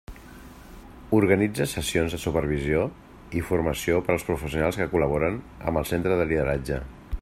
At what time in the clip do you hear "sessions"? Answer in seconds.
1.73-2.15